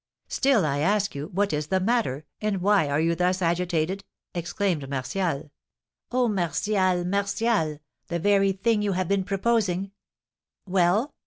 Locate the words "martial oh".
4.89-6.27